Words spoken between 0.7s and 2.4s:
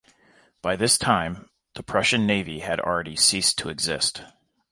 this time, the Prussian